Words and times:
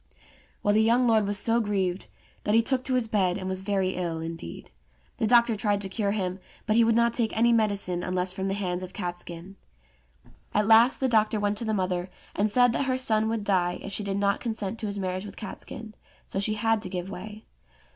Well, 0.63 0.73
the 0.73 0.81
young 0.81 1.05
lord 1.05 1.27
was 1.27 1.37
so 1.37 1.59
grieved, 1.59 2.07
that 2.43 2.55
he 2.55 2.63
took 2.63 2.83
to 2.85 2.95
his 2.95 3.07
bed 3.07 3.37
and 3.37 3.47
was 3.47 3.61
very 3.61 3.89
ill 3.91 4.19
indeed. 4.19 4.71
The 5.17 5.27
doctor 5.27 5.55
tried 5.55 5.79
to 5.81 5.89
cure 5.89 6.09
him, 6.09 6.39
but 6.65 6.75
he 6.75 6.83
would 6.83 6.95
not 6.95 7.13
take 7.13 7.37
any 7.37 7.53
medicine 7.53 8.01
unless 8.01 8.33
from 8.33 8.47
the 8.47 8.55
hands 8.55 8.81
of 8.81 8.93
Catskin. 8.93 9.57
At 10.55 10.65
last 10.65 11.01
the 11.01 11.07
doctor 11.07 11.39
went 11.39 11.59
to 11.59 11.65
the 11.65 11.75
mother, 11.75 12.09
and 12.35 12.49
said 12.49 12.73
that 12.73 12.85
her 12.85 12.97
son 12.97 13.29
would 13.29 13.43
die 13.43 13.77
if 13.83 13.91
she 13.91 14.03
did 14.03 14.17
not 14.17 14.39
consent 14.39 14.79
to 14.79 14.87
his 14.87 14.97
marriage 14.97 15.23
with 15.23 15.35
Catskin; 15.37 15.93
so 16.25 16.39
she 16.39 16.55
had 16.55 16.81
to 16.81 16.89
give 16.89 17.07
way. 17.07 17.45